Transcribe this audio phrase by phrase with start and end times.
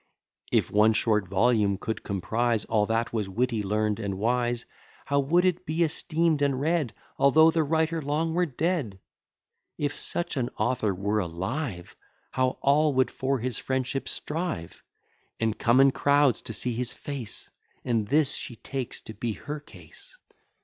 [0.51, 4.65] If one short volume could comprise All that was witty, learn'd, and wise,
[5.05, 8.99] How would it be esteem'd and read, Although the writer long were dead!
[9.77, 11.95] If such an author were alive,
[12.31, 14.81] How all would for his friendship strive,
[15.39, 17.51] And come in crowds to see his face!
[17.85, 20.17] And this she takes to be her case.